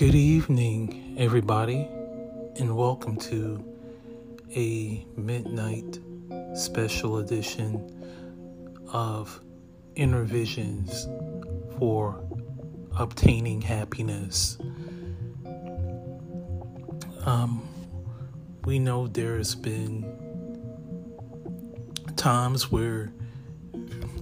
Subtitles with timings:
[0.00, 1.86] Good evening, everybody,
[2.56, 3.62] and welcome to
[4.56, 5.98] a midnight
[6.54, 8.02] special edition
[8.90, 9.42] of
[9.96, 11.06] Inner Visions
[11.78, 12.18] for
[12.96, 14.56] Obtaining Happiness.
[17.26, 17.68] Um,
[18.64, 20.16] we know there's been
[22.16, 23.12] times where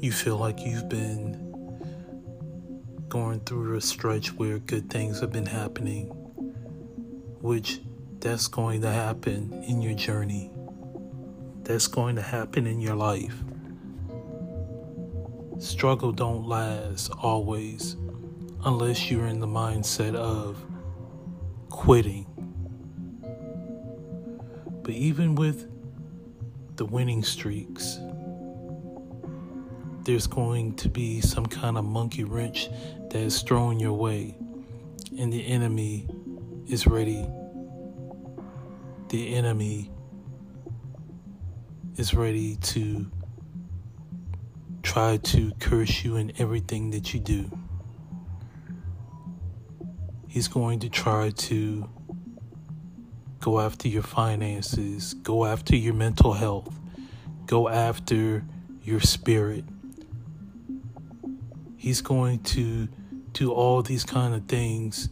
[0.01, 1.48] you feel like you've been
[3.09, 6.07] going through a stretch where good things have been happening,
[7.41, 7.81] which
[8.21, 10.51] that's going to happen in your journey.
[11.63, 13.35] That's going to happen in your life.
[15.59, 17.97] Struggle don't last always
[18.65, 20.65] unless you're in the mindset of
[21.71, 22.27] quitting.
[24.83, 25.71] But even with
[26.77, 27.99] the winning streaks,
[30.05, 32.71] there's going to be some kind of monkey wrench
[33.11, 34.37] that is thrown your way,
[35.19, 36.07] and the enemy
[36.67, 37.27] is ready.
[39.09, 39.91] The enemy
[41.97, 43.11] is ready to
[44.83, 47.51] try to curse you in everything that you do.
[50.29, 51.89] He's going to try to
[53.41, 56.79] go after your finances, go after your mental health,
[57.47, 58.45] go after
[58.83, 59.65] your spirit.
[61.77, 62.89] He's going to
[63.39, 65.11] do all these kind of things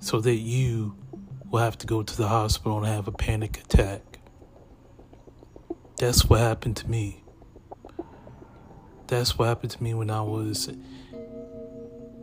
[0.00, 0.96] so that you
[1.48, 4.18] will have to go to the hospital and have a panic attack.
[5.98, 7.22] That's what happened to me.
[9.06, 10.68] That's what happened to me when I was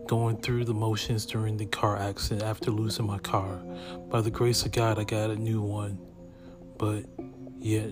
[0.05, 3.61] going through the motions during the car accident after losing my car.
[4.09, 5.97] By the grace of God, I got a new one,
[6.77, 7.05] but
[7.57, 7.91] yet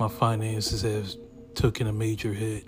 [0.00, 1.14] my finances have
[1.54, 2.66] taken a major hit.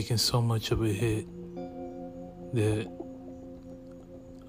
[0.00, 1.26] Taken so much of a hit
[2.54, 2.90] that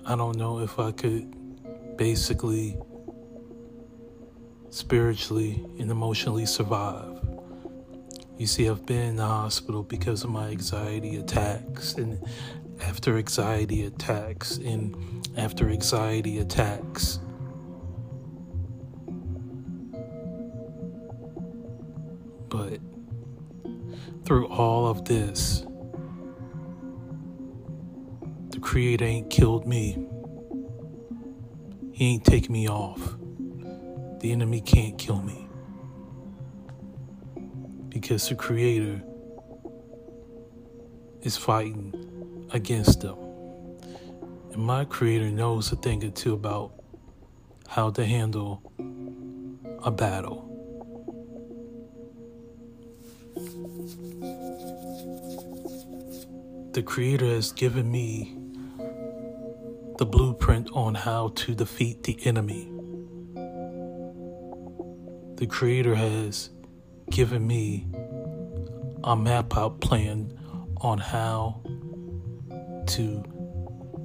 [0.06, 2.78] I don't know if I could basically
[4.70, 7.20] spiritually and emotionally survive.
[8.38, 12.26] You see, I've been in the hospital because of my anxiety attacks, and
[12.82, 17.20] after anxiety attacks, and after anxiety attacks.
[22.48, 22.80] But
[24.26, 25.66] through all of this,
[28.50, 30.08] the Creator ain't killed me.
[31.92, 33.16] He ain't taken me off.
[34.20, 35.48] The enemy can't kill me.
[37.90, 39.04] Because the Creator
[41.22, 43.18] is fighting against them.
[44.54, 46.74] And my Creator knows a thing or two about
[47.68, 48.62] how to handle
[49.84, 50.51] a battle.
[56.74, 58.36] The Creator has given me
[59.98, 62.72] the blueprint on how to defeat the enemy.
[65.36, 66.50] The Creator has
[67.10, 67.88] given me
[69.04, 70.38] a map out plan
[70.78, 71.62] on how
[72.88, 73.24] to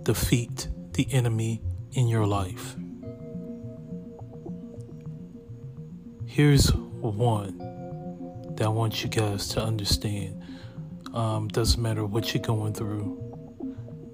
[0.02, 2.76] defeat the enemy in your life.
[6.26, 7.65] Here's one
[8.56, 10.42] that I want you guys to understand.
[11.14, 13.22] Um, doesn't matter what you're going through,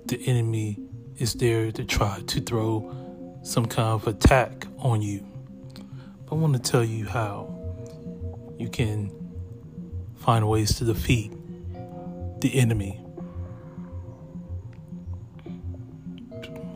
[0.07, 0.79] the enemy
[1.19, 5.27] is there to try to throw some kind of attack on you.
[6.27, 7.53] But I want to tell you how
[8.59, 9.11] you can
[10.17, 11.33] find ways to defeat
[12.41, 12.99] the enemy.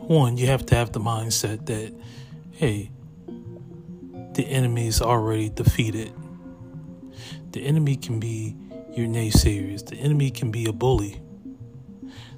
[0.07, 1.93] One, you have to have the mindset that,
[2.51, 2.91] hey,
[4.33, 6.13] the enemy is already defeated.
[7.51, 8.55] The enemy can be
[8.93, 11.21] your naysayers, the enemy can be a bully.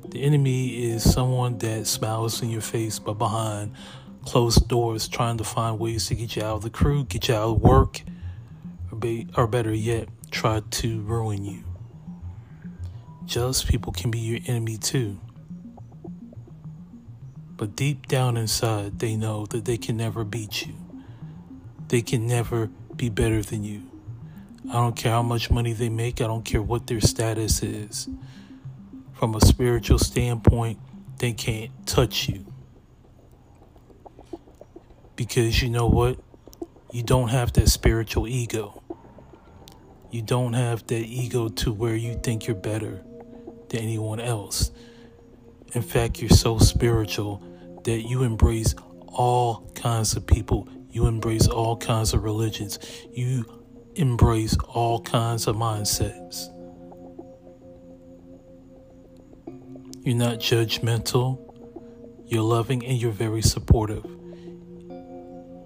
[0.10, 3.76] The enemy is someone that smiles in your face but behind
[4.26, 7.36] closed doors trying to find ways to get you out of the crew, get you
[7.36, 8.02] out of work,
[8.92, 11.64] or, be, or better yet, try to ruin you.
[13.26, 15.20] Jealous people can be your enemy too.
[17.58, 20.74] But deep down inside, they know that they can never beat you.
[21.88, 23.89] They can never be better than you.
[24.68, 28.10] I don't care how much money they make, I don't care what their status is
[29.20, 30.80] from a spiritual standpoint,
[31.18, 32.46] they can't touch you.
[35.18, 36.18] Because you know what?
[36.94, 38.82] You don't have that spiritual ego.
[40.10, 43.04] You don't have that ego to where you think you're better
[43.68, 44.72] than anyone else.
[45.74, 47.44] In fact, you're so spiritual
[47.84, 48.74] that you embrace
[49.08, 50.70] all kinds of people.
[50.92, 52.80] You embrace all kinds of religions.
[53.12, 53.59] You
[53.96, 56.48] embrace all kinds of mindsets.
[60.04, 61.40] You're not judgmental,
[62.26, 64.06] you're loving, and you're very supportive.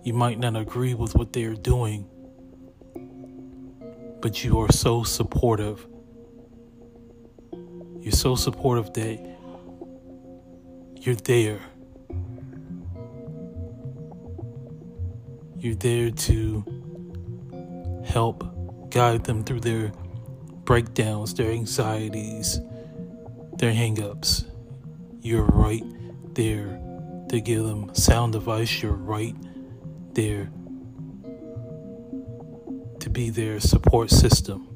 [0.03, 2.07] You might not agree with what they are doing,
[4.21, 5.87] but you are so supportive.
[8.01, 9.37] You're so supportive that
[10.97, 11.59] you're there.
[15.57, 16.82] You're there to
[18.05, 19.91] help guide them through their
[20.65, 22.59] breakdowns, their anxieties,
[23.57, 24.45] their hangups.
[25.21, 25.83] You're right
[26.35, 26.79] there
[27.29, 28.81] to give them sound advice.
[28.81, 29.35] You're right
[30.13, 30.51] there
[32.99, 34.69] to be their support system.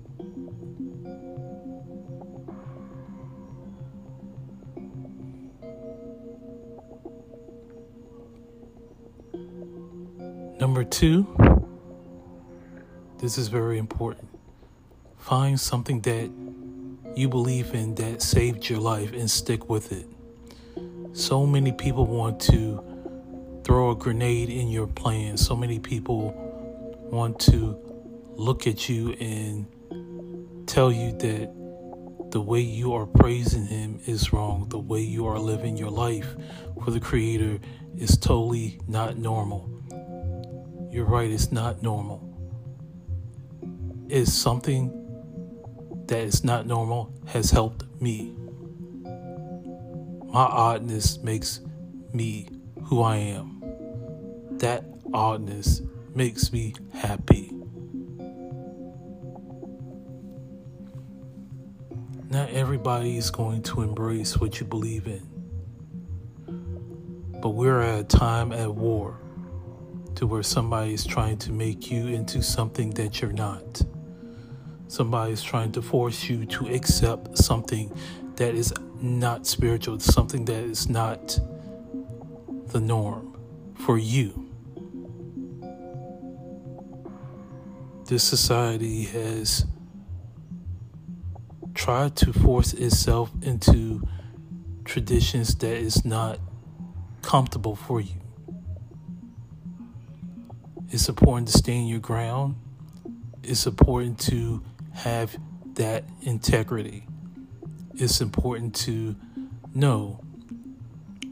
[10.59, 11.27] Number two,
[13.19, 14.28] this is very important.
[15.18, 16.30] Find something that
[17.16, 20.06] you believe in that saved your life and stick with it.
[21.14, 22.84] So many people want to
[23.64, 25.36] throw a grenade in your plan.
[25.36, 26.31] So many people
[27.12, 27.78] want to
[28.36, 29.66] look at you and
[30.68, 31.52] tell you that
[32.30, 34.70] the way you are praising Him is wrong.
[34.70, 36.36] The way you are living your life
[36.84, 37.60] for the Creator
[37.98, 39.72] is totally not normal.
[40.92, 42.26] You're right, it's not normal.
[44.09, 44.94] It's something
[46.07, 48.33] that is not normal has helped me.
[49.04, 51.59] My oddness makes
[52.13, 52.48] me
[52.83, 53.62] who I am.
[54.59, 55.81] That oddness
[56.15, 57.51] makes me happy.
[62.30, 65.27] Not everybody is going to embrace what you believe in.
[67.42, 69.19] But we're at a time at war
[70.15, 73.83] to where somebody is trying to make you into something that you're not.
[74.88, 77.92] Somebody is trying to force you to accept something
[78.38, 81.39] that is not spiritual, something that is not
[82.68, 83.38] the norm
[83.75, 84.45] for you.
[88.06, 89.66] This society has
[91.74, 94.07] tried to force itself into
[94.86, 96.39] traditions that is not
[97.22, 98.16] comfortable for you.
[100.89, 102.56] It's important to stand your ground.
[103.44, 104.63] It's important to
[104.98, 105.38] have
[105.76, 107.08] that integrity.
[107.96, 109.16] It's important to
[109.74, 110.20] know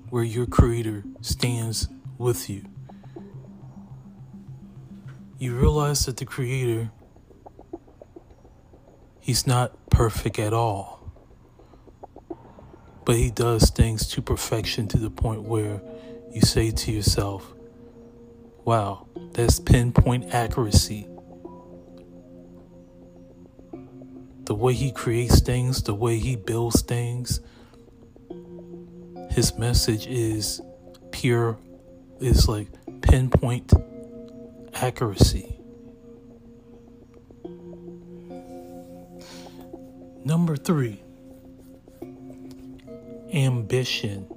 [0.09, 2.63] where your Creator stands with you.
[5.39, 6.91] You realize that the Creator,
[9.19, 11.11] He's not perfect at all.
[13.03, 15.81] But He does things to perfection to the point where
[16.31, 17.51] you say to yourself,
[18.63, 21.07] wow, that's pinpoint accuracy.
[24.45, 27.41] The way he creates things, the way he builds things,
[29.31, 30.61] his message is
[31.11, 31.57] pure,
[32.19, 32.67] is like
[33.01, 33.73] pinpoint
[34.75, 35.57] accuracy.
[40.23, 41.01] Number three,
[43.33, 44.27] ambition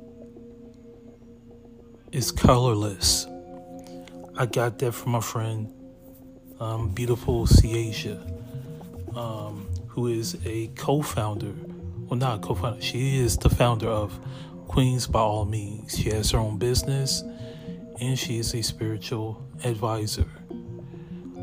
[2.13, 3.27] is colorless.
[4.37, 5.73] I got that from my friend,
[6.61, 8.19] um, beautiful Ciasia,
[9.17, 9.68] um,
[9.99, 11.53] who is a co-founder.
[12.07, 12.81] Well, not co-founder.
[12.81, 14.21] She is the founder of
[14.69, 15.99] Queens by All Means.
[15.99, 17.25] She has her own business,
[18.01, 20.27] and she is a spiritual advisor.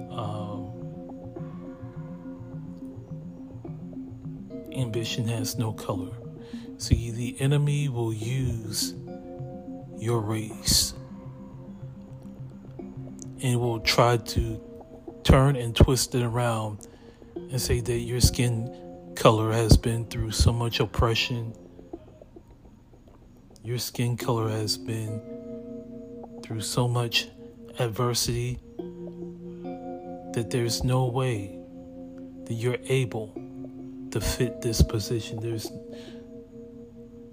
[0.10, 0.72] Um,
[4.72, 6.14] ambition has no color.
[6.78, 8.96] See, the enemy will use
[9.98, 10.94] your race
[13.42, 14.62] and will try to
[15.26, 16.88] turn and twist it around
[17.52, 21.54] and say that your skin color has been through so much oppression.
[23.64, 25.22] Your skin color has been
[26.44, 27.28] through so much
[27.80, 28.60] adversity
[30.34, 31.58] that there's no way
[32.46, 33.34] that you're able
[34.12, 35.40] to fit this position.
[35.40, 35.72] There's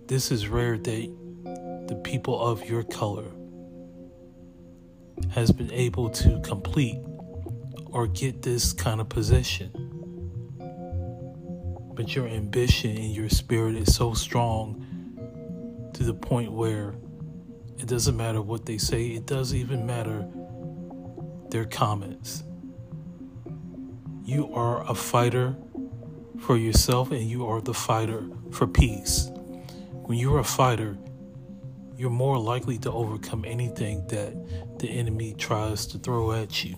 [0.07, 3.31] this is rare that the people of your color
[5.31, 6.99] has been able to complete
[7.87, 9.92] or get this kind of position.
[11.95, 16.95] But your ambition and your spirit is so strong to the point where
[17.79, 20.27] it doesn't matter what they say, it doesn't even matter
[21.51, 22.45] their comments.
[24.25, 25.57] You are a fighter
[26.41, 29.31] for yourself and you are the fighter for peace.
[30.07, 30.97] When you're a fighter,
[31.97, 36.77] you're more likely to overcome anything that the enemy tries to throw at you.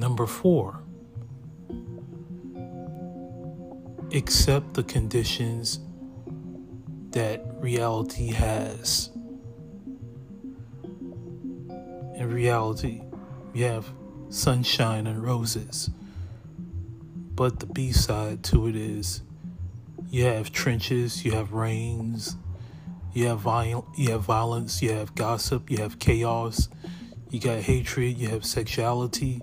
[0.00, 0.80] Number four,
[4.14, 5.78] accept the conditions
[7.10, 9.10] that reality has.
[12.14, 13.02] In reality,
[13.52, 13.92] you have
[14.30, 15.90] sunshine and roses.
[17.34, 19.20] But the B side to it is
[20.08, 22.36] you have trenches, you have rains,
[23.12, 26.70] you have viol- you have violence, you have gossip, you have chaos,
[27.28, 29.42] you got hatred, you have sexuality,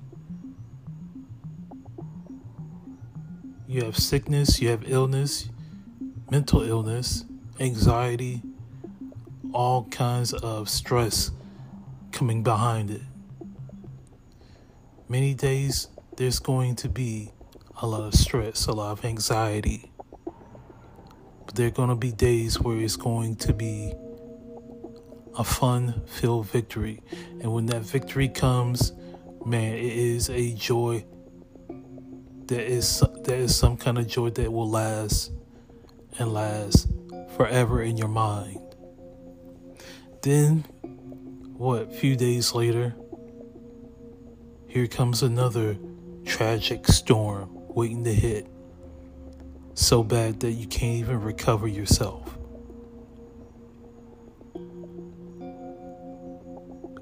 [3.67, 5.49] you have sickness, you have illness,
[6.31, 7.25] mental illness,
[7.59, 8.41] anxiety,
[9.53, 11.31] all kinds of stress
[12.11, 13.01] coming behind it.
[15.09, 17.31] Many days there's going to be
[17.81, 19.91] a lot of stress, a lot of anxiety.
[21.45, 23.93] But there are going to be days where it's going to be
[25.37, 27.01] a fun filled victory.
[27.41, 28.93] And when that victory comes,
[29.45, 31.05] man, it is a joy.
[32.47, 35.33] There is there is some kind of joy that will last
[36.17, 36.87] and last
[37.35, 38.61] forever in your mind.
[40.21, 40.59] Then
[41.57, 42.95] what, few days later,
[44.67, 45.77] here comes another
[46.25, 48.47] tragic storm waiting to hit.
[49.73, 52.37] So bad that you can't even recover yourself.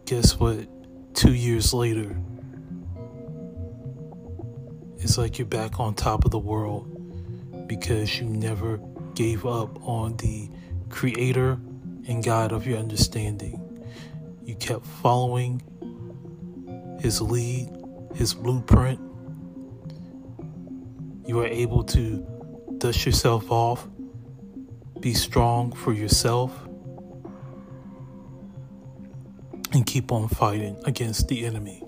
[0.06, 0.68] Guess what?
[1.14, 2.18] Two years later,
[5.06, 8.80] it's like you're back on top of the world because you never
[9.14, 10.50] gave up on the
[10.90, 11.60] creator
[12.08, 13.86] and God of your understanding.
[14.46, 15.62] You kept following
[17.00, 17.70] his lead,
[18.16, 19.00] his blueprint,
[21.28, 22.26] you are able to
[22.80, 23.88] dust yourself off,
[25.02, 26.52] be strong for yourself,
[29.72, 31.85] and keep on fighting against the enemy.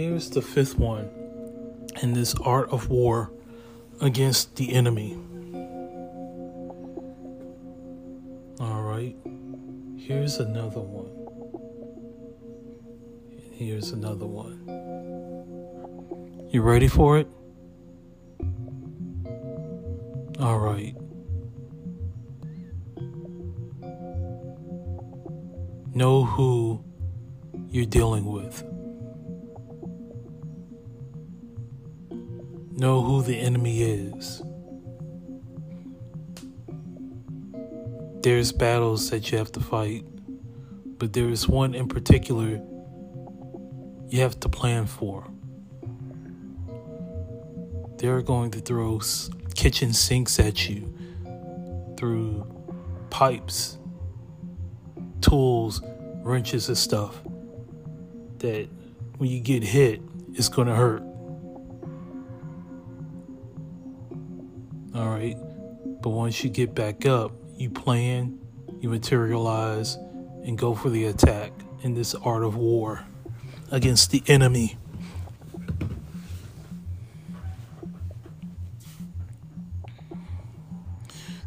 [0.00, 1.10] Here's the fifth one
[2.00, 3.30] in this art of war
[4.00, 5.12] against the enemy.
[8.58, 9.14] All right,
[9.98, 11.10] here's another one.
[13.52, 14.64] Here's another one.
[16.50, 17.28] You ready for it?
[20.40, 20.96] All right.
[25.94, 26.82] Know who
[27.68, 28.64] you're dealing with.
[32.80, 34.40] Know who the enemy is.
[38.22, 40.06] There's battles that you have to fight,
[40.96, 42.58] but there is one in particular
[44.08, 45.26] you have to plan for.
[47.98, 48.98] They're going to throw
[49.54, 50.90] kitchen sinks at you
[51.98, 52.46] through
[53.10, 53.76] pipes,
[55.20, 55.82] tools,
[56.22, 57.20] wrenches, and stuff
[58.38, 58.70] that
[59.18, 60.00] when you get hit,
[60.32, 61.02] it's going to hurt.
[66.30, 68.38] Once you get back up, you plan,
[68.80, 69.96] you materialize,
[70.44, 71.50] and go for the attack
[71.82, 73.04] in this art of war
[73.72, 74.78] against the enemy.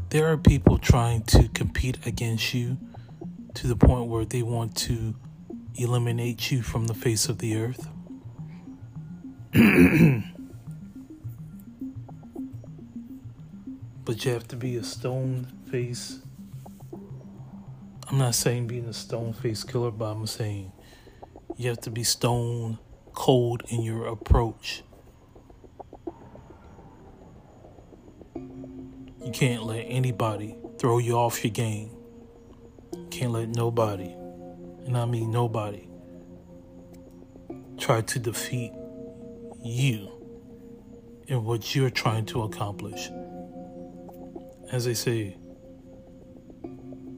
[0.09, 2.77] There are people trying to compete against you
[3.53, 5.15] to the point where they want to
[5.75, 7.87] eliminate you from the face of the earth.
[14.05, 16.19] but you have to be a stone face.
[18.09, 20.71] I'm not saying being a stone face killer, but I'm saying
[21.55, 22.79] you have to be stone
[23.13, 24.83] cold in your approach.
[28.35, 31.91] You can't let anybody throw you off your game.
[33.09, 34.11] Can't let nobody,
[34.85, 35.87] and I mean nobody,
[37.77, 38.73] try to defeat
[39.63, 40.09] you
[41.29, 43.09] and what you're trying to accomplish.
[44.73, 45.37] As they say,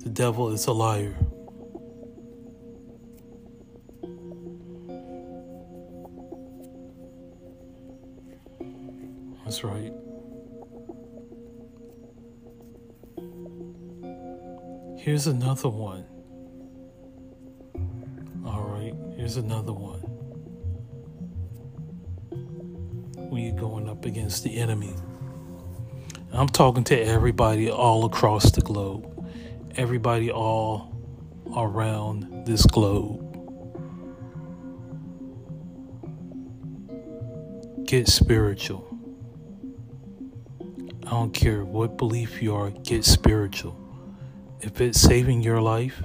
[0.03, 1.15] the devil is a liar.
[9.45, 9.93] That's right.
[14.99, 16.03] Here's another one.
[18.45, 20.01] All right, here's another one.
[23.29, 24.93] When you're going up against the enemy.
[26.35, 29.15] I'm talking to everybody all across the globe
[29.77, 30.91] everybody all
[31.55, 33.21] around this globe.
[37.85, 38.87] Get spiritual.
[41.05, 43.81] I don't care what belief you are, get spiritual.
[44.61, 46.01] if it's saving your life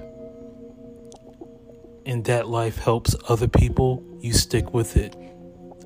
[2.04, 5.16] and that life helps other people, you stick with it.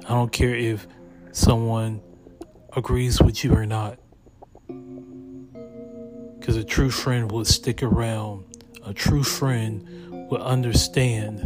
[0.06, 0.88] I don't care if
[1.30, 2.00] someone
[2.74, 3.98] agrees with you or not.
[6.38, 8.44] Because a true friend will stick around.
[8.84, 11.40] A true friend will understand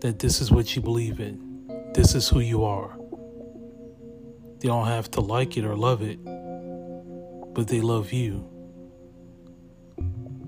[0.00, 1.90] that this is what you believe in.
[1.94, 2.96] This is who you are.
[4.60, 6.18] They don't have to like it or love it,
[7.54, 8.48] but they love you.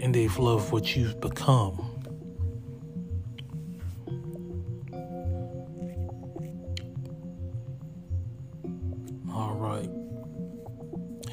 [0.01, 1.96] And they've loved what you've become.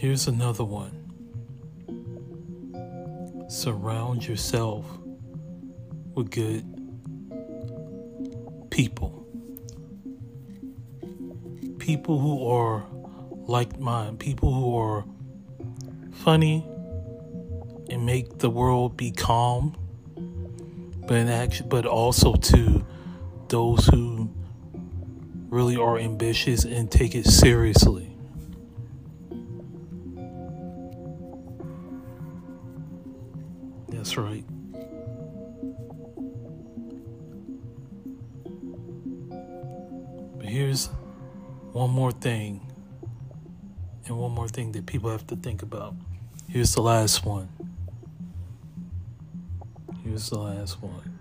[0.03, 0.99] Here's another one.
[3.47, 4.85] Surround yourself
[6.13, 6.65] with good
[8.69, 9.25] people.
[11.79, 12.83] People who are
[13.47, 15.05] like mine, people who are
[16.11, 16.67] funny
[17.89, 19.73] and make the world be calm,
[21.07, 22.85] but in action, but also to
[23.47, 24.29] those who
[25.47, 28.12] really are ambitious and take it seriously.
[34.03, 34.43] That's right.
[40.35, 40.87] But here's
[41.71, 42.67] one more thing,
[44.05, 45.95] and one more thing that people have to think about.
[46.49, 47.47] Here's the last one.
[50.03, 51.19] Here's the last one.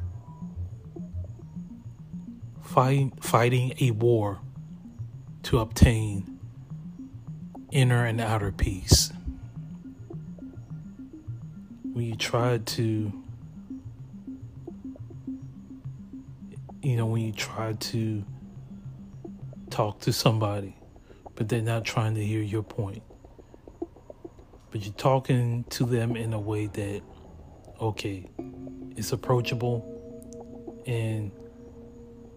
[2.64, 4.40] Fight, fighting a war
[5.44, 6.40] to obtain
[7.70, 9.12] inner and outer peace
[11.92, 13.12] when you try to
[16.82, 18.24] you know when you try to
[19.70, 20.76] talk to somebody
[21.35, 23.02] but they're not trying to hear your point.
[24.70, 27.02] But you're talking to them in a way that
[27.81, 28.31] okay
[28.96, 29.83] it's approachable
[30.87, 31.33] and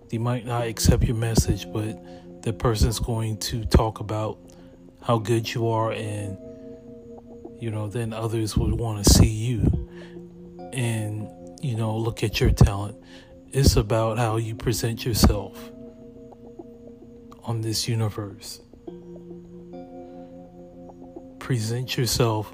[0.10, 4.40] they might not accept your message but the person's going to talk about
[5.04, 6.38] how good you are and
[7.60, 9.90] you know, then others would want to see you
[10.74, 11.30] and,
[11.62, 12.98] you know, look at your talent.
[13.52, 15.72] It's about how you present yourself
[17.44, 18.60] on this universe.
[21.40, 22.54] Present yourself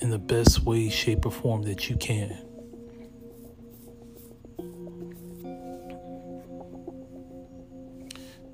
[0.00, 2.36] in the best way, shape, or form that you can.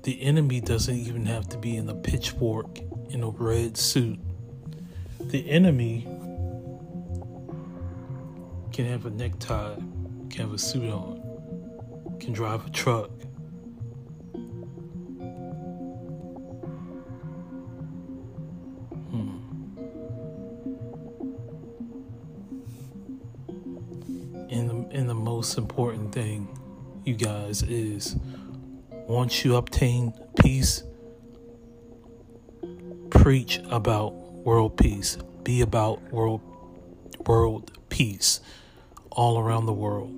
[0.03, 4.19] The enemy doesn't even have to be in a pitchfork in a red suit
[5.29, 6.07] the enemy
[8.73, 9.75] can have a necktie,
[10.31, 13.11] can have a suit on, can drive a truck.
[19.11, 19.37] Hmm.
[24.49, 26.47] And the, and the most important thing,
[27.05, 28.15] you guys, is
[29.07, 30.81] once you obtain peace,
[33.11, 35.15] preach about world peace.
[35.43, 36.41] Be about world
[37.27, 38.39] world peace
[39.11, 40.11] all around the world.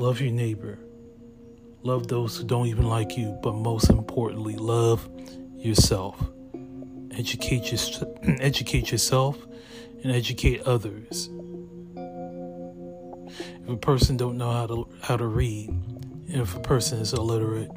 [0.00, 0.78] Love your neighbor.
[1.82, 5.06] Love those who don't even like you, but most importantly, love
[5.54, 6.18] yourself.
[7.10, 8.08] Educate your,
[8.40, 9.36] educate yourself
[10.02, 11.28] and educate others.
[13.64, 17.12] If a person don't know how to how to read, and if a person is
[17.12, 17.70] illiterate,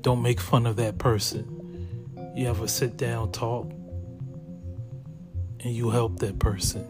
[0.00, 1.55] don't make fun of that person
[2.36, 3.70] you have a sit down talk
[5.60, 6.86] and you help that person.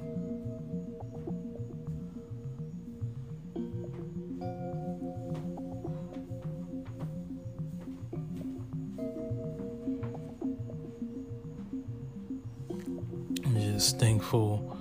[13.44, 14.76] I'm just thankful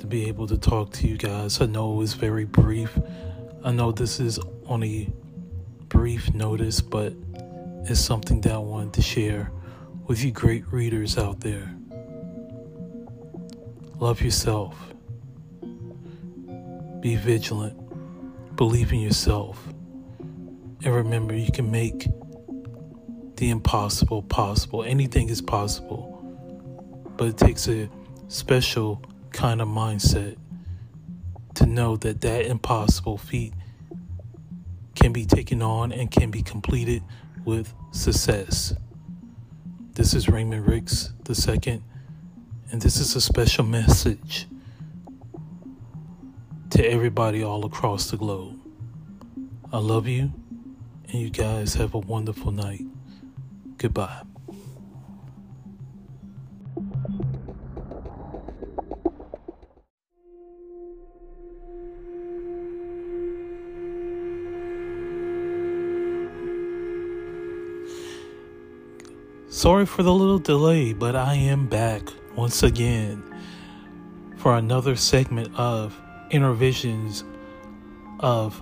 [0.00, 1.60] to be able to talk to you guys.
[1.60, 2.98] I know it was very brief.
[3.62, 5.12] I know this is only
[5.88, 7.12] brief notice, but
[7.84, 9.52] it's something that I wanted to share
[10.10, 11.72] with you great readers out there.
[14.00, 14.76] Love yourself.
[16.98, 17.76] Be vigilant.
[18.56, 19.64] Believe in yourself.
[20.18, 22.08] And remember, you can make
[23.36, 24.82] the impossible possible.
[24.82, 26.20] Anything is possible.
[27.16, 27.88] But it takes a
[28.26, 30.36] special kind of mindset
[31.54, 33.52] to know that that impossible feat
[34.96, 37.04] can be taken on and can be completed
[37.44, 38.74] with success.
[40.00, 41.82] This is Raymond Ricks II,
[42.72, 44.46] and this is a special message
[46.70, 48.58] to everybody all across the globe.
[49.70, 50.32] I love you,
[51.04, 52.86] and you guys have a wonderful night.
[53.76, 54.22] Goodbye.
[69.60, 73.22] Sorry for the little delay, but I am back once again
[74.38, 75.94] for another segment of
[76.30, 77.24] Inner Visions
[78.20, 78.58] of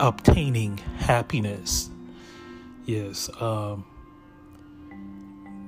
[0.00, 1.90] obtaining happiness.
[2.86, 3.84] Yes, um,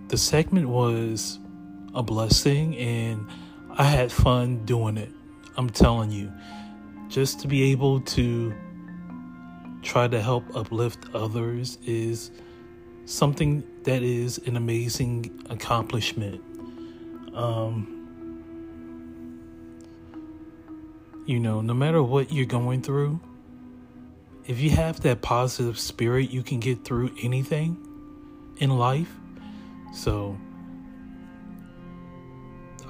[0.08, 1.38] the segment was
[1.94, 3.28] a blessing and
[3.72, 5.12] I had fun doing it.
[5.58, 6.32] I'm telling you,
[7.10, 8.54] just to be able to
[9.82, 12.30] try to help uplift others is
[13.04, 16.42] something that is an amazing accomplishment.
[17.34, 17.96] Um,
[21.26, 23.20] you know, no matter what you're going through,
[24.46, 27.76] if you have that positive spirit, you can get through anything
[28.58, 29.12] in life.
[29.94, 30.36] So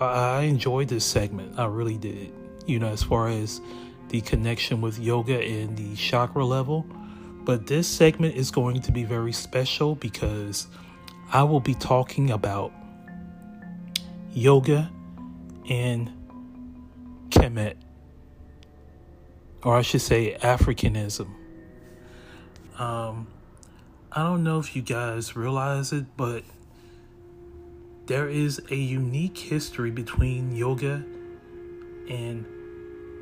[0.01, 1.59] I enjoyed this segment.
[1.59, 2.33] I really did.
[2.67, 3.61] You know, as far as
[4.11, 6.85] the connection with yoga and the chakra level.
[7.45, 10.67] But this segment is going to be very special because
[11.33, 12.73] I will be talking about
[14.33, 14.91] yoga
[15.69, 16.11] and
[17.31, 17.77] Kemet,
[19.63, 21.29] or I should say Africanism.
[22.79, 23.29] Um,
[24.13, 26.43] I don't know if you guys realize it, but
[28.07, 31.05] there is a unique history between yoga
[32.09, 32.45] and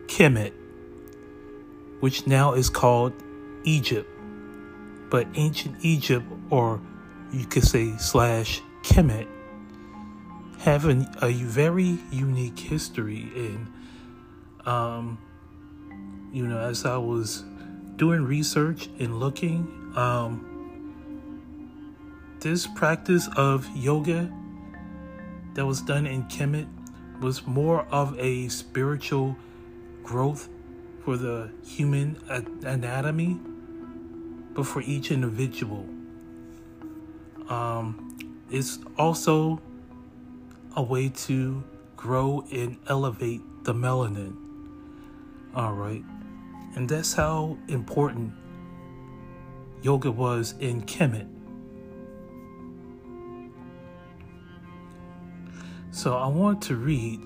[0.07, 0.55] Kemet,
[2.01, 3.13] which now is called
[3.65, 4.09] Egypt.
[5.11, 6.81] But ancient Egypt, or
[7.33, 9.27] you could say slash Kemet,
[10.59, 13.31] have an, a very unique history.
[13.35, 13.73] And,
[14.67, 15.19] um,
[16.33, 17.45] you know, as I was
[17.97, 20.45] doing research and looking, um,
[22.41, 24.31] this practice of yoga
[25.55, 26.69] that was done in Kemet
[27.21, 29.37] was more of a spiritual
[30.05, 30.49] growth
[31.05, 32.17] for the human
[32.65, 33.41] anatomy,
[34.59, 35.87] but for each individual.
[37.49, 39.63] Um, it's also
[40.75, 41.63] a way to
[41.97, 44.35] grow and elevate the melanin.
[45.55, 46.03] All right.
[46.75, 48.33] And that's how important
[49.81, 51.29] yoga was in Kemet.
[55.93, 57.21] So I want to read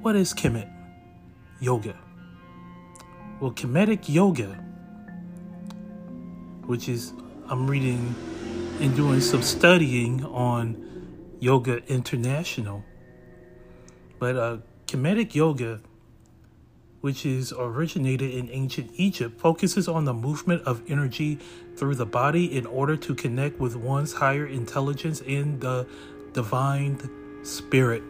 [0.00, 0.72] what is Kemet
[1.58, 1.96] yoga?
[3.40, 4.62] Well, Kemetic yoga,
[6.66, 7.12] which is
[7.48, 8.14] I'm reading
[8.80, 12.84] and doing some studying on Yoga International.
[14.18, 15.80] But uh, Kemetic yoga,
[17.00, 21.38] which is originated in ancient Egypt, focuses on the movement of energy
[21.76, 25.86] through the body in order to connect with one's higher intelligence and the
[26.32, 28.02] divine spirit.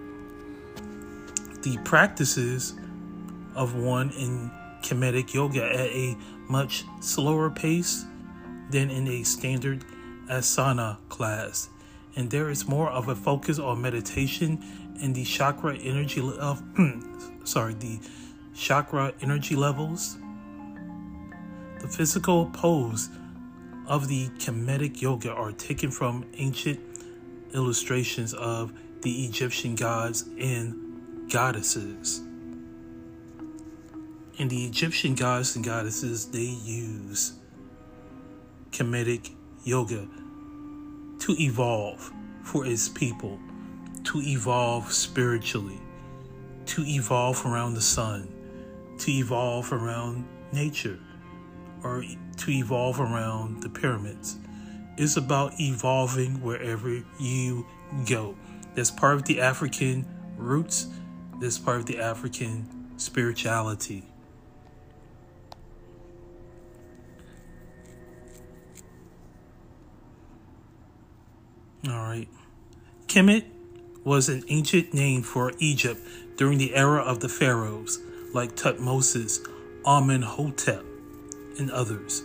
[1.63, 2.75] The practices
[3.55, 4.51] of one in
[4.83, 6.17] Kemetic yoga at a
[6.49, 8.05] much slower pace
[8.71, 9.85] than in a standard
[10.29, 11.69] asana class,
[12.17, 14.63] and there is more of a focus on meditation
[15.01, 16.63] and the chakra energy uh, of
[17.45, 18.01] sorry the
[18.55, 20.19] chakra energy levels.
[21.81, 23.11] The physical pose
[23.87, 26.81] of the Kemetic yoga are taken from ancient
[27.55, 32.23] illustrations of the Egyptian gods and goddesses.
[34.39, 37.35] And the Egyptian gods and goddesses, they use
[38.77, 39.31] Kemetic
[39.65, 40.07] yoga
[41.21, 42.13] to evolve
[42.43, 43.39] for its people,
[44.05, 45.81] to evolve spiritually,
[46.67, 48.29] to evolve around the sun,
[48.99, 50.99] to evolve around nature,
[51.83, 52.05] or
[52.37, 54.37] to evolve around the pyramids.
[54.99, 57.67] It's about evolving wherever you
[58.07, 58.37] go.
[58.75, 60.87] That's part of the African roots.
[61.41, 62.67] That's part of the African
[62.99, 64.05] spirituality.
[71.89, 72.29] All right.
[73.07, 73.45] Kemet
[74.03, 76.01] was an ancient name for Egypt
[76.37, 78.01] during the era of the pharaohs
[78.33, 79.47] like Tutmosis,
[79.85, 80.85] Amenhotep,
[81.59, 82.23] and others.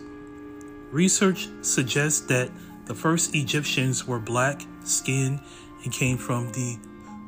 [0.90, 2.50] Research suggests that
[2.86, 5.40] the first Egyptians were black skinned
[5.84, 6.76] and came from the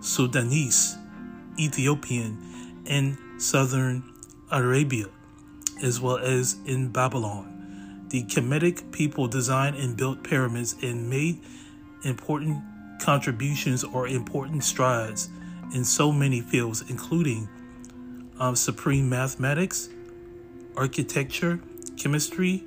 [0.01, 0.97] Sudanese,
[1.59, 4.03] Ethiopian, and southern
[4.51, 5.07] Arabia,
[5.83, 8.07] as well as in Babylon.
[8.09, 11.41] The Kemetic people designed and built pyramids and made
[12.05, 12.63] important
[13.01, 15.29] contributions or important strides
[15.75, 17.49] in so many fields, including
[18.39, 19.89] um, supreme mathematics,
[20.77, 21.61] architecture,
[21.97, 22.65] chemistry,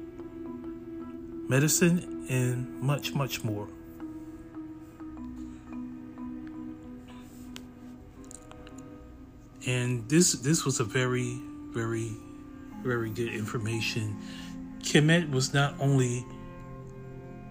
[1.47, 3.67] medicine, and much, much more.
[9.67, 11.39] and this this was a very
[11.71, 12.11] very
[12.81, 14.15] very good information
[14.79, 16.25] kemet was not only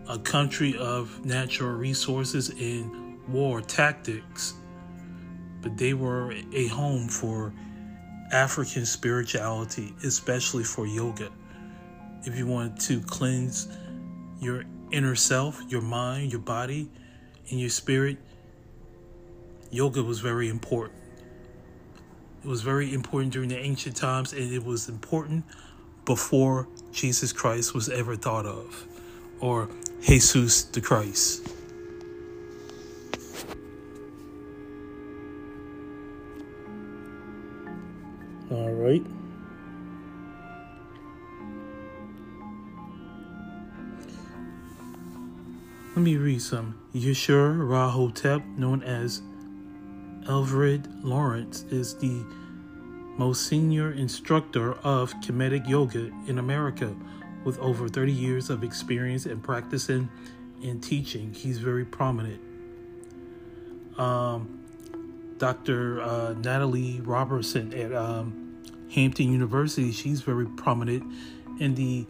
[0.09, 4.55] a country of natural resources and war tactics,
[5.63, 7.53] but they were a home for
[8.33, 11.31] African spirituality, especially for yoga.
[12.25, 13.69] If you want to cleanse
[14.41, 16.89] your inner self, your mind, your body,
[17.51, 18.19] and your spirit,
[19.71, 21.01] yoga was very important.
[22.45, 25.45] It was very important during the ancient times, and it was important
[26.05, 28.87] before Jesus Christ was ever thought of,
[29.41, 29.69] or
[30.07, 31.49] Jesus the Christ.
[38.53, 39.05] All right.
[45.97, 46.79] Let me read some.
[46.95, 49.23] Yeshua Rahotep, known as
[50.29, 52.25] Alfred Lawrence, is the
[53.19, 56.95] most senior instructor of Kemetic Yoga in America
[57.47, 60.11] with over 30 years of experience in practicing
[60.65, 61.33] and teaching.
[61.33, 62.43] He's very prominent.
[63.97, 64.65] Um,
[65.39, 66.03] Dr.
[66.03, 68.59] Uh, Natalie Robertson at um,
[68.93, 71.05] Hampton University, she's very prominent
[71.61, 72.05] in the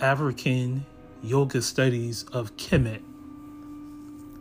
[0.00, 0.86] African
[1.22, 3.02] yoga studies of Kemet.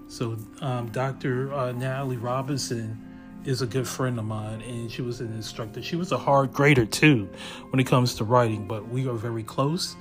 [0.07, 1.51] So, um, Dr.
[1.51, 3.11] Uh, Natalie Robinson
[3.45, 5.82] is a good friend of mine, and she was an instructor.
[5.82, 7.30] She was a hard grader too
[7.69, 9.95] when it comes to writing, but we are very close.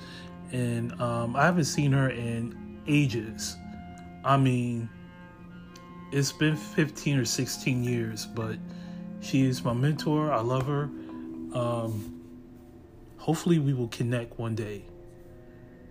[0.52, 3.56] And um, I haven't seen her in ages.
[4.24, 4.88] I mean,
[6.12, 8.56] it's been 15 or 16 years, but
[9.20, 10.32] she is my mentor.
[10.32, 10.90] I love her.
[11.54, 12.22] Um,
[13.16, 14.84] hopefully, we will connect one day.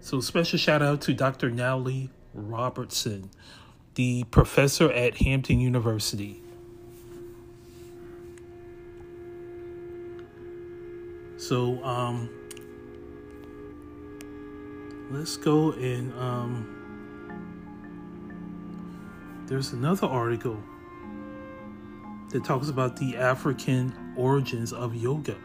[0.01, 1.49] So, special shout out to Dr.
[1.49, 3.29] Natalie Robertson,
[3.95, 6.41] the professor at Hampton University.
[11.39, 12.29] So, um,
[15.09, 16.75] let's go and, um,
[19.47, 20.61] there's another article
[22.31, 25.37] that talks about the African origins of yoga.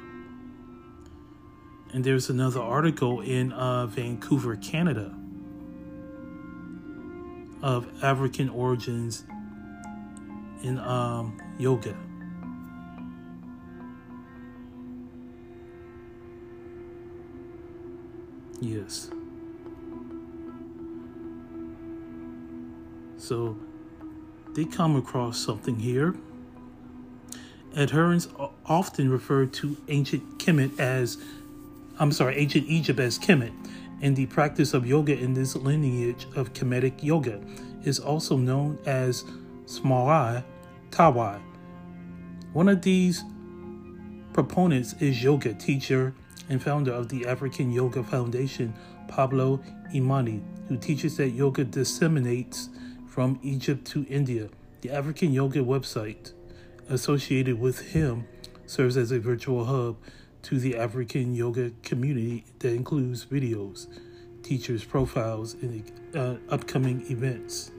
[1.93, 5.15] And there's another article in uh, Vancouver, Canada,
[7.63, 9.23] of African origins
[10.65, 11.97] in um, yoga.
[18.61, 19.11] Yes.
[23.17, 23.57] So
[24.55, 26.15] they come across something here.
[27.77, 28.29] Adherents
[28.67, 31.19] often refer to ancient Kemet as,
[31.99, 33.53] I'm sorry, ancient Egypt as Kemet,
[34.01, 37.41] and the practice of yoga in this lineage of Kemetic yoga
[37.83, 39.25] is also known as
[39.67, 40.45] Smai
[40.91, 41.41] Tawi.
[42.53, 43.25] One of these
[44.33, 46.15] proponents is yoga teacher
[46.49, 48.75] and founder of the African Yoga Foundation,
[49.09, 49.61] Pablo
[49.95, 52.69] Imani, who teaches that yoga disseminates
[53.07, 54.49] from Egypt to India.
[54.81, 56.33] The African Yoga website
[56.89, 58.27] associated with him
[58.67, 59.97] serves as a virtual hub
[60.43, 63.87] to the African yoga community that includes videos,
[64.43, 67.71] teachers' profiles, and uh, upcoming events.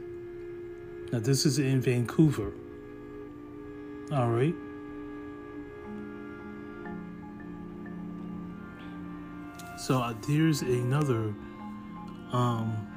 [1.12, 2.54] Now, this is in Vancouver.
[4.12, 4.56] All right.
[9.86, 11.36] So uh, there's another
[12.32, 12.88] um,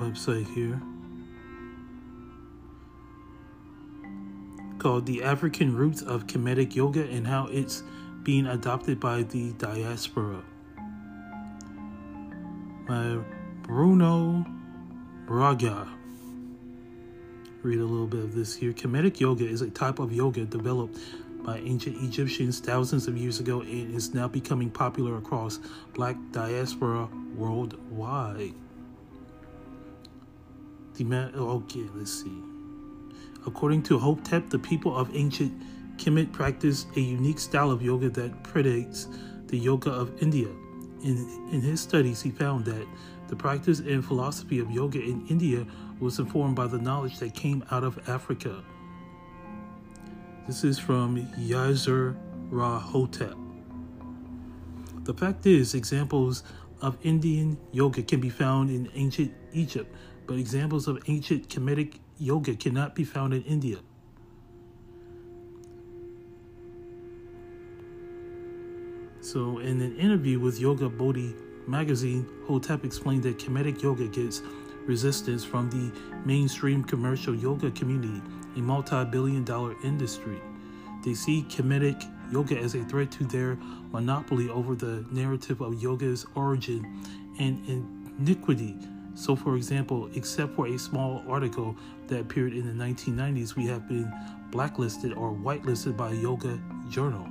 [0.00, 0.80] website here
[4.78, 7.82] called The African Roots of Kemetic Yoga and How It's
[8.22, 10.42] Being Adopted by the Diaspora
[12.88, 13.18] by
[13.60, 14.46] Bruno
[15.26, 15.86] Braga.
[17.62, 18.72] Read a little bit of this here.
[18.72, 20.98] Kemetic yoga is a type of yoga developed
[21.44, 25.58] by ancient Egyptians thousands of years ago and is now becoming popular across
[25.94, 28.54] black diaspora worldwide.
[30.94, 32.42] The man, okay, let's see.
[33.46, 35.52] According to Hotep, the people of ancient
[35.96, 39.06] Kemet practiced a unique style of yoga that predates
[39.48, 40.48] the yoga of India.
[41.02, 42.86] In, in his studies, he found that
[43.28, 45.66] the practice and philosophy of yoga in India
[46.00, 48.62] was informed by the knowledge that came out of Africa.
[50.48, 52.16] This is from Yasser
[52.50, 53.38] Rahotep.
[55.04, 56.42] The fact is, examples
[56.80, 59.94] of Indian yoga can be found in ancient Egypt,
[60.26, 63.78] but examples of ancient Kemetic yoga cannot be found in India.
[69.20, 71.36] So, in an interview with Yoga Bodhi
[71.68, 74.42] magazine, Hotep explained that Kemetic yoga gets
[74.86, 78.20] resistance from the mainstream commercial yoga community
[78.56, 80.40] a multi billion dollar industry.
[81.04, 83.56] They see Kemetic yoga as a threat to their
[83.90, 87.02] monopoly over the narrative of yoga's origin
[87.38, 88.76] and iniquity
[89.14, 91.76] So, for example, except for a small article
[92.08, 94.12] that appeared in the 1990s, we have been
[94.50, 97.28] blacklisted or whitelisted by Yoga Journal.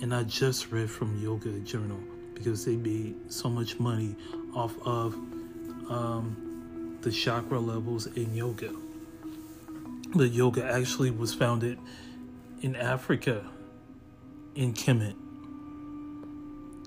[0.00, 1.98] And I just read from Yoga Journal
[2.34, 4.14] because they made so much money
[4.54, 5.14] off of
[5.90, 8.72] um, the chakra levels in yoga.
[10.14, 11.78] The yoga actually was founded
[12.62, 13.44] in Africa,
[14.54, 15.16] in Kemet.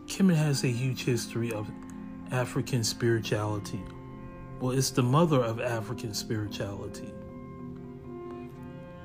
[0.07, 1.69] Kemet has a huge history of
[2.31, 3.81] African spirituality.
[4.59, 7.13] Well, it's the mother of African spirituality.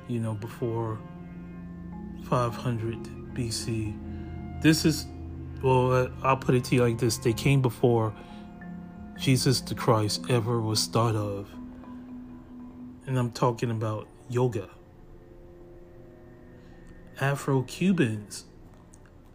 [0.07, 0.99] You know, before
[2.25, 2.97] 500
[3.33, 3.93] BC.
[4.61, 5.05] This is,
[5.61, 8.13] well, I'll put it to you like this they came before
[9.17, 11.49] Jesus the Christ ever was thought of.
[13.07, 14.69] And I'm talking about yoga.
[17.19, 18.45] Afro Cubans,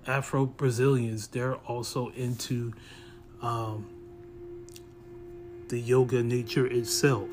[0.07, 2.73] Afro Brazilians, they're also into
[3.41, 3.89] um,
[5.69, 7.29] the yoga nature itself.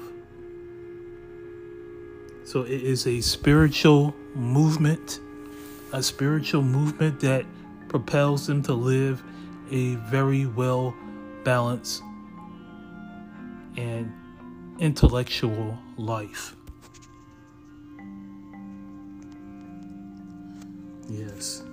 [2.45, 5.19] So it is a spiritual movement,
[5.91, 7.45] a spiritual movement that
[7.89, 9.21] propels them to live
[9.69, 10.95] a very well
[11.43, 12.01] balanced
[13.75, 14.13] and
[14.79, 16.55] intellectual life.
[21.09, 21.63] Yes.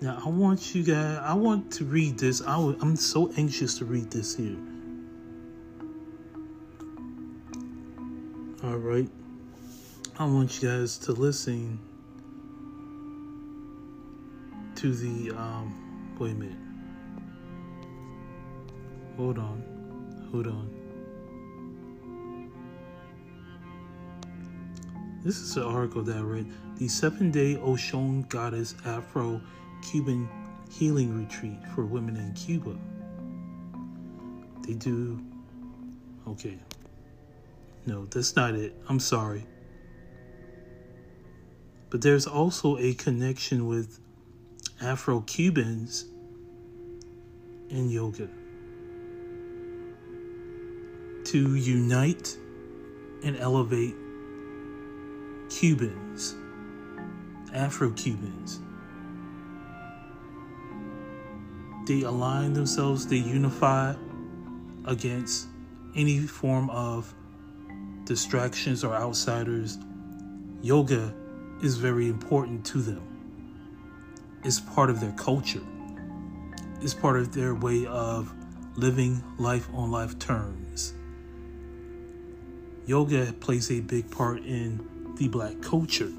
[0.00, 1.18] Now I want you guys.
[1.22, 2.40] I want to read this.
[2.42, 4.56] I w- I'm so anxious to read this here.
[8.62, 9.08] All right.
[10.18, 11.78] I want you guys to listen
[14.78, 15.36] to the.
[15.36, 16.56] Um, wait a minute.
[19.16, 20.28] Hold on.
[20.30, 20.70] Hold on.
[25.24, 26.52] This is an article that I read.
[26.76, 29.40] The seven day Oshun goddess Afro
[29.82, 30.28] Cuban
[30.70, 32.78] healing retreat for women in Cuba.
[34.64, 35.20] They do.
[36.28, 36.56] Okay.
[37.84, 38.80] No, that's not it.
[38.88, 39.44] I'm sorry.
[41.90, 43.98] But there's also a connection with
[44.80, 46.04] Afro Cubans
[47.68, 48.28] in yoga
[51.24, 52.38] to unite
[53.24, 53.96] and elevate
[55.50, 56.36] Cubans,
[57.52, 58.60] Afro Cubans.
[61.86, 63.94] They align themselves, they unify
[64.84, 65.48] against
[65.96, 67.12] any form of
[68.04, 69.76] distractions or outsiders.
[70.62, 71.12] Yoga
[71.62, 73.07] is very important to them.
[74.44, 75.62] It's part of their culture,
[76.80, 78.32] it's part of their way of
[78.76, 80.94] living life on life terms.
[82.86, 86.12] Yoga plays a big part in the black culture,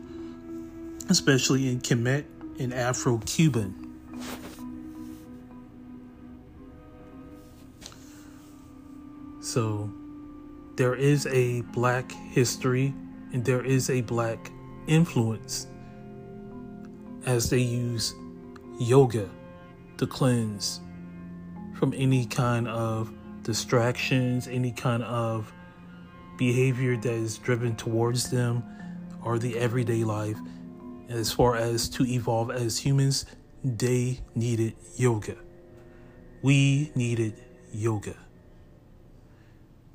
[1.10, 2.26] especially in Kemet
[2.60, 3.90] and Afro Cuban.
[9.42, 9.90] So
[10.76, 12.94] there is a black history
[13.34, 14.52] and there is a black
[14.86, 15.66] influence
[17.30, 18.16] as they use
[18.80, 19.30] yoga
[19.98, 20.82] to cleanse
[21.76, 23.14] from any kind of
[23.44, 25.54] distractions, any kind of
[26.40, 28.64] behavior that is driven towards them
[29.24, 30.38] or the everyday life.
[31.08, 33.28] As far as to evolve as humans,
[33.64, 35.38] they needed yoga.
[36.42, 37.36] We needed
[37.72, 38.16] yoga.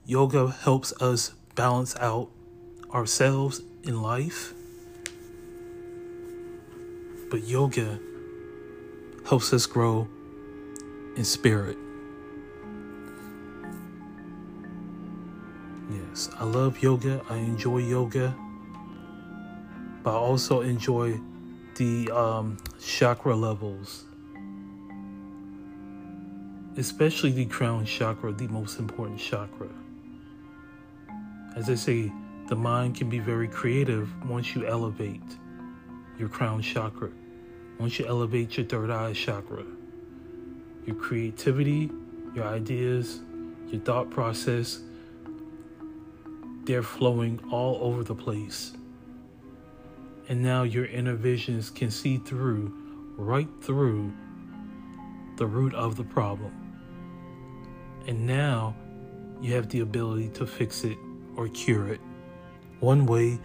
[0.06, 2.30] Yoga helps us balance out
[2.92, 4.53] ourselves in life,
[7.34, 7.98] but yoga
[9.26, 10.06] helps us grow
[11.16, 11.76] in spirit.
[15.90, 17.20] Yes, I love yoga.
[17.28, 18.32] I enjoy yoga,
[20.04, 21.18] but I also enjoy
[21.74, 24.04] the um, chakra levels,
[26.76, 29.70] especially the crown chakra, the most important chakra.
[31.56, 32.12] As I say,
[32.46, 35.20] the mind can be very creative once you elevate
[36.16, 37.10] your crown chakra,
[37.78, 39.64] once you elevate your third eye chakra.
[40.86, 41.90] Your creativity,
[42.34, 43.20] your ideas,
[43.68, 44.80] your thought process,
[46.64, 48.72] they're flowing all over the place.
[50.28, 52.72] And now your inner visions can see through,
[53.16, 54.12] right through
[55.36, 56.52] the root of the problem.
[58.06, 58.76] And now
[59.40, 60.96] you have the ability to fix it
[61.36, 62.00] or cure it,
[62.80, 63.38] one way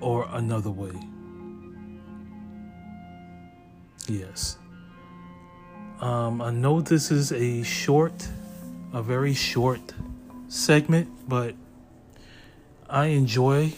[0.00, 0.92] or another way.
[4.08, 4.58] Yes.
[6.00, 8.28] Um, I know this is a short,
[8.92, 9.80] a very short
[10.48, 11.54] segment, but
[12.90, 13.72] I enjoy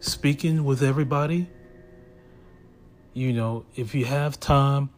[0.00, 1.48] speaking with everybody.
[3.14, 4.90] You know, if you have time,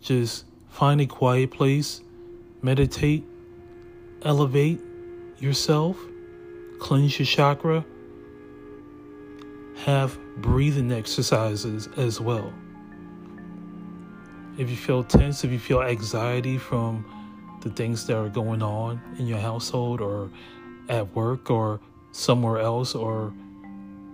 [0.00, 2.00] just find a quiet place,
[2.62, 3.24] meditate,
[4.22, 4.80] elevate
[5.38, 5.98] yourself,
[6.78, 7.84] cleanse your chakra,
[9.84, 12.52] have breathing exercises as well.
[14.58, 17.04] If you feel tense, if you feel anxiety from
[17.60, 20.30] the things that are going on in your household or
[20.88, 21.78] at work or
[22.10, 23.28] somewhere else or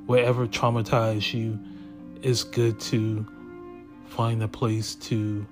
[0.04, 1.58] wherever traumatized you,
[2.20, 3.26] it's good to
[4.06, 5.46] find a place to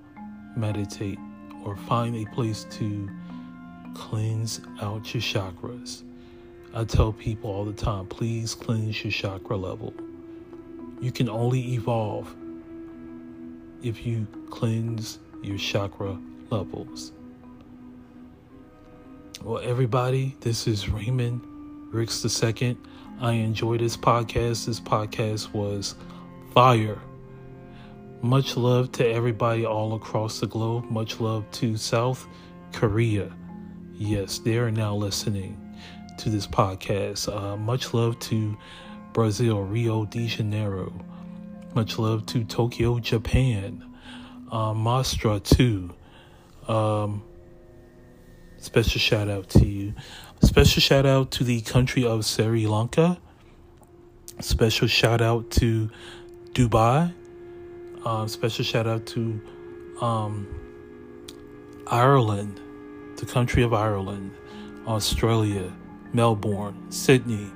[0.56, 1.18] meditate
[1.64, 3.08] or find a place to
[3.94, 6.02] cleanse out your chakras.
[6.74, 9.94] I tell people all the time please cleanse your chakra level.
[11.00, 12.36] You can only evolve
[13.82, 16.18] if you cleanse your chakra
[16.50, 17.12] levels.
[19.42, 21.40] Well, everybody, this is Raymond
[21.92, 22.76] Ricks II.
[23.20, 24.66] I enjoyed this podcast.
[24.66, 25.96] This podcast was
[26.54, 27.00] fire.
[28.22, 30.84] Much love to everybody all across the globe.
[30.90, 32.26] Much love to South
[32.72, 33.32] Korea.
[33.94, 35.58] Yes, they are now listening
[36.18, 37.28] to this podcast.
[37.32, 38.56] Uh, much love to
[39.12, 40.92] Brazil, Rio de Janeiro.
[41.74, 43.82] Much love to Tokyo, Japan.
[44.50, 45.94] Uh, Mastra, too.
[46.68, 47.22] Um,
[48.58, 49.94] special shout out to you.
[50.42, 53.18] Special shout out to the country of Sri Lanka.
[54.40, 55.90] Special shout out to
[56.52, 57.14] Dubai.
[58.04, 59.40] Uh, special shout out to
[60.02, 60.46] um,
[61.86, 62.60] Ireland,
[63.16, 64.32] the country of Ireland,
[64.86, 65.72] Australia,
[66.12, 67.50] Melbourne, Sydney.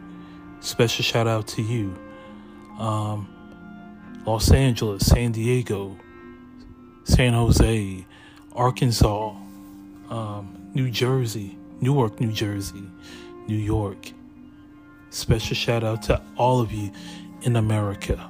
[0.61, 1.95] Special shout out to you.
[2.79, 3.36] Um,
[4.27, 5.97] Los Angeles, San Diego,
[7.05, 8.05] San Jose,
[8.57, 9.29] Arkansas,
[10.11, 12.83] um, New Jersey, Newark, New Jersey,
[13.47, 14.11] New York.
[15.11, 16.91] Special shout out to all of you
[17.43, 18.29] in America.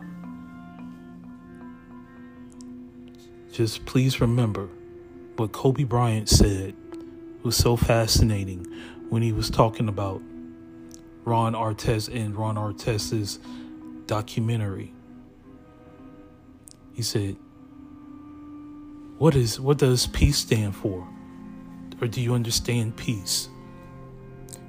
[3.50, 4.68] Just please remember
[5.36, 6.76] what Kobe Bryant said it
[7.42, 8.66] was so fascinating
[9.08, 10.20] when he was talking about
[11.24, 13.38] Ron Artest and Ron Artest's
[14.06, 14.92] documentary.
[16.96, 17.36] He said,
[19.18, 21.06] "What is what does peace stand for?
[22.00, 23.50] Or do you understand peace?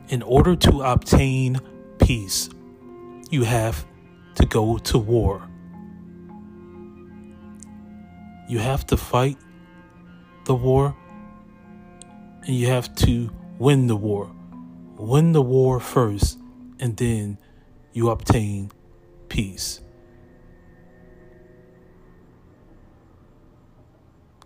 [0.10, 1.62] In order to obtain
[2.00, 2.50] peace,
[3.32, 3.86] you have
[4.36, 5.48] to go to war."
[8.50, 9.38] You have to fight
[10.46, 10.96] the war
[12.44, 14.32] and you have to win the war.
[14.98, 16.40] Win the war first,
[16.80, 17.38] and then
[17.94, 18.72] you obtain
[19.30, 19.82] peace.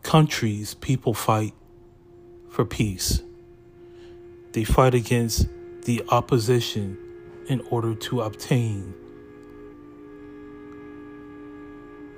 [0.03, 1.53] Countries, people fight
[2.49, 3.21] for peace.
[4.51, 5.47] They fight against
[5.83, 6.97] the opposition
[7.47, 8.93] in order to obtain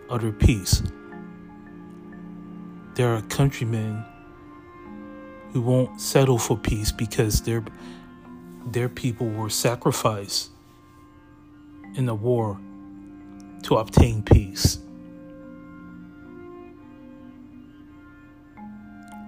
[0.10, 0.84] utter peace
[2.96, 4.06] there are countrymen
[5.52, 7.64] who won't settle for peace because their
[8.68, 10.52] their people were sacrificed
[11.96, 12.60] in the war
[13.64, 14.78] to obtain peace.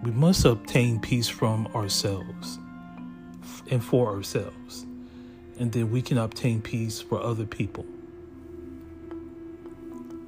[0.05, 2.59] We must obtain peace from ourselves
[3.71, 4.85] and for ourselves,
[5.57, 7.87] and then we can obtain peace for other people.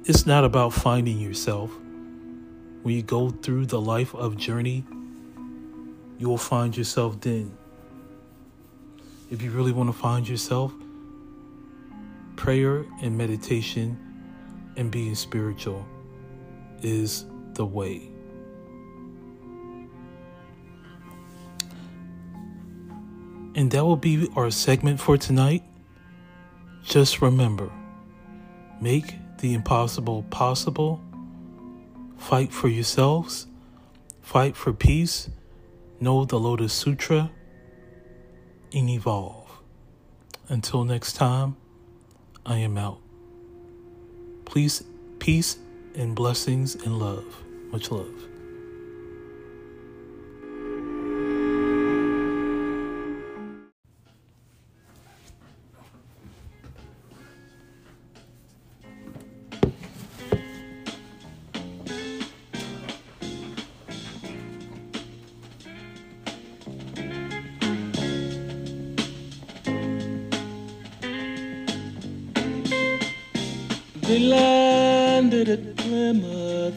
[0.04, 1.70] It's not about finding yourself
[2.82, 4.84] when you go through the life of journey,
[6.18, 7.56] you will find yourself then.
[9.30, 10.72] If you really want to find yourself,
[12.34, 13.96] prayer and meditation
[14.76, 15.86] and being spiritual
[16.82, 18.17] is the way.
[23.58, 25.64] And that will be our segment for tonight.
[26.84, 27.72] Just remember
[28.80, 31.02] make the impossible possible
[32.18, 33.46] Fight for yourselves.
[34.20, 35.30] Fight for peace.
[36.00, 37.30] Know the Lotus Sutra
[38.74, 39.48] and evolve.
[40.48, 41.56] Until next time,
[42.44, 43.00] I am out.
[44.44, 44.84] Please,
[45.20, 45.58] peace
[45.94, 47.24] and blessings and love.
[47.70, 48.27] Much love.
[74.08, 76.74] They landed at Plymouth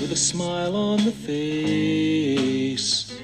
[0.00, 3.16] with a smile on the face.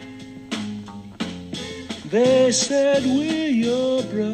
[2.04, 4.28] They said, We're your brothers.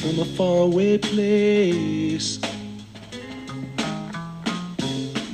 [0.00, 2.38] from a faraway place.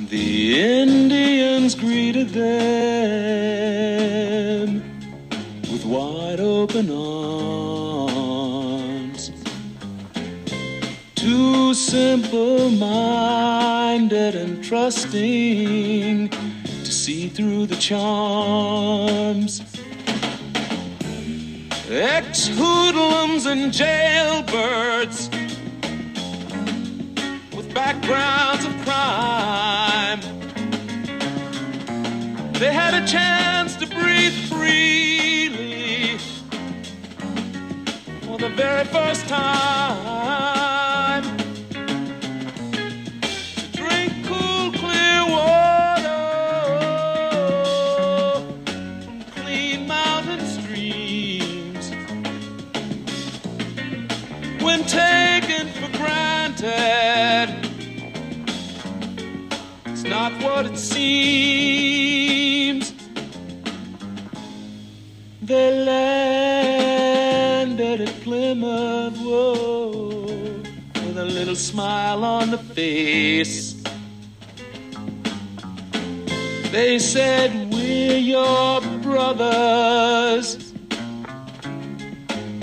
[0.09, 2.51] The Indians greeted them
[5.71, 7.64] with wide open arms.
[11.95, 19.61] Simple minded and trusting to see through the charms.
[21.89, 25.29] Ex hoodlums and jailbirds
[27.55, 30.19] with backgrounds of crime.
[32.59, 36.17] They had a chance to breathe freely
[38.25, 40.14] for the very first time.
[62.75, 62.93] Seems.
[65.41, 69.17] They landed at Plymouth,
[71.03, 73.75] with a little smile on the face.
[76.71, 80.73] They said, We're your brothers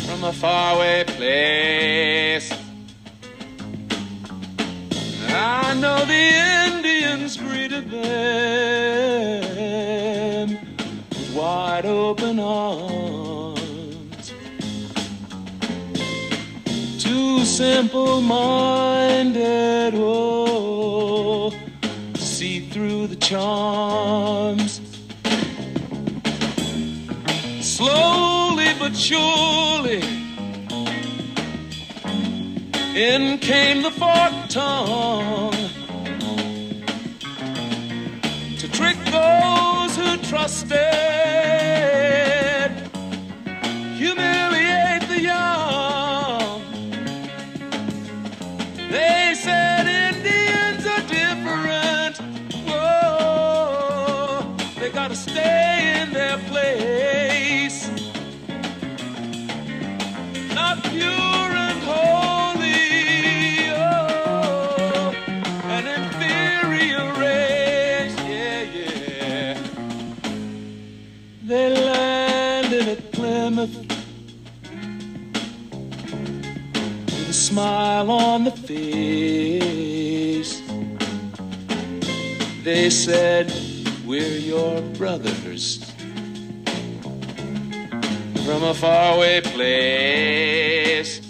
[0.07, 2.53] from a faraway place.
[5.34, 6.24] I know the
[6.68, 7.32] Indians
[7.73, 9.39] greeted them
[11.09, 14.33] with wide open arms.
[16.99, 21.55] Too simple minded, oh,
[22.14, 24.81] to see through the charms.
[27.61, 30.03] Slowly but surely,
[32.95, 35.52] in came the forked tongue
[40.33, 41.62] trusted,
[77.63, 80.61] smile on the face.
[82.65, 83.53] They said,
[84.05, 85.85] We're your brothers
[88.45, 91.21] from a faraway place.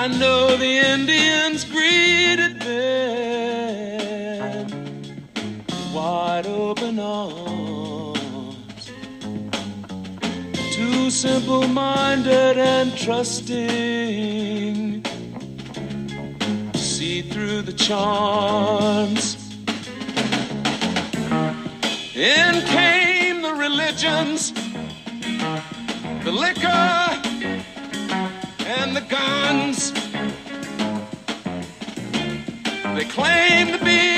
[0.00, 4.66] I know the Indians greeted them
[5.94, 7.67] wide open arms.
[11.08, 13.56] Simple minded and trusting.
[16.74, 19.36] See through the charms.
[22.14, 24.52] In came the religions,
[26.24, 27.18] the liquor,
[28.66, 29.92] and the guns.
[32.94, 34.17] They claim to be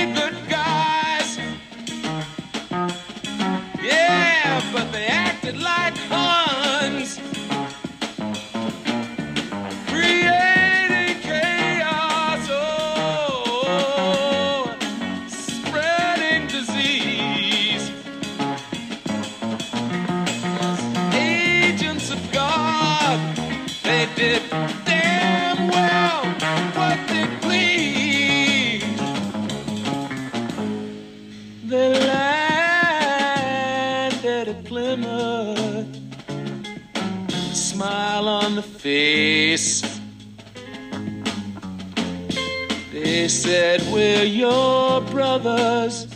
[44.91, 46.09] your brothers,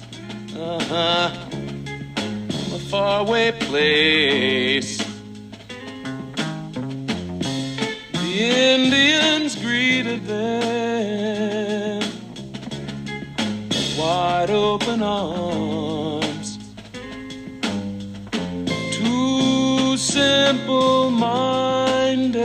[0.56, 1.30] uh huh,
[2.74, 4.98] a faraway place.
[8.12, 8.30] The
[8.74, 12.00] Indians greeted them
[13.68, 16.58] with wide open arms.
[18.98, 22.42] Too simple minded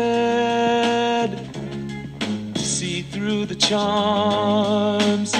[2.53, 5.38] to see through the charms.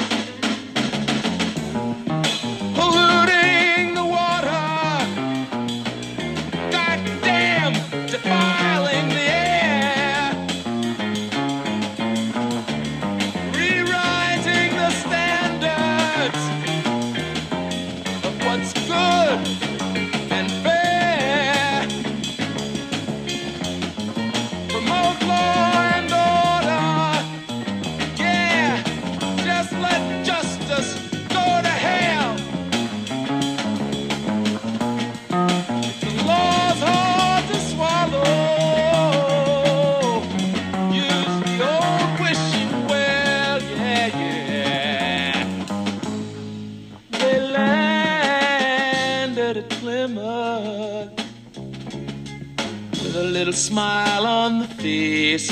[53.69, 55.49] Smile on the face.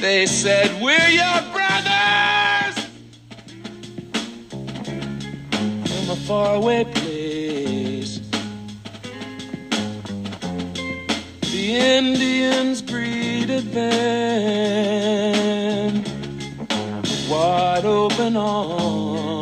[0.00, 2.76] They said, We're your brothers
[5.90, 8.20] from a faraway place.
[11.40, 14.04] The Indians greeted them
[17.02, 19.35] with wide open arms.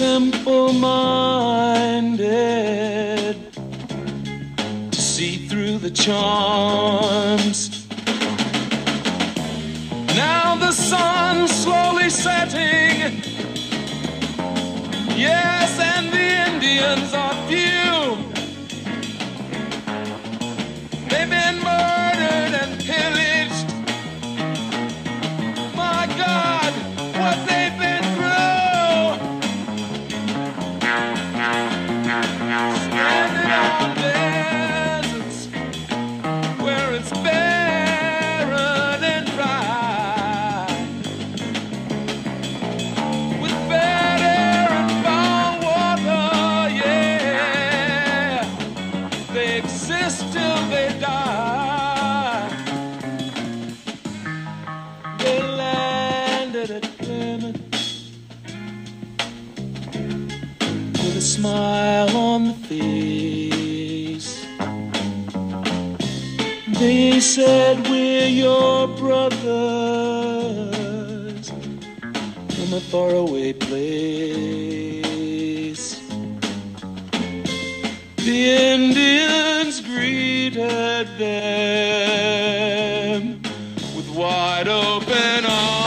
[0.00, 2.16] Simple minded
[4.90, 7.86] to see through the charms.
[10.16, 13.22] Now the sun's slowly setting.
[15.18, 17.39] Yes, and the Indians are
[67.40, 69.40] said we're your brothers
[71.48, 74.02] from a faraway place.
[78.16, 78.40] The
[78.74, 81.40] Indians greeted them
[83.96, 85.79] with wide open arms.